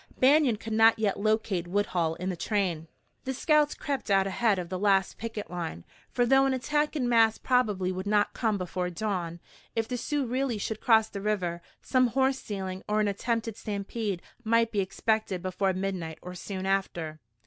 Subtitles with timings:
[0.19, 2.87] Banion could not yet locate Woodhull in the train.
[3.25, 7.07] The scouts crept out ahead of the last picket line, for though an attack in
[7.07, 9.39] mass probably would not come before dawn,
[9.75, 14.23] if the Sioux really should cross the river, some horse stealing or an attempted stampede
[14.43, 17.19] might be expected before midnight or soon after.